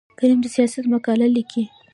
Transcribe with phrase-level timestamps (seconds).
[0.19, 1.63] قلم د سیاست مقاله لیکي